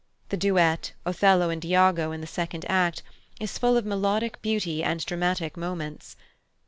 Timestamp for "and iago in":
1.51-2.21